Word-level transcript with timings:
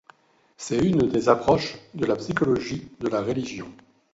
C'est 0.57 0.79
une 0.83 1.09
des 1.09 1.29
approches 1.29 1.77
de 1.93 2.07
la 2.07 2.15
psychologie 2.15 2.89
de 2.99 3.07
la 3.07 3.21
religion. 3.21 3.71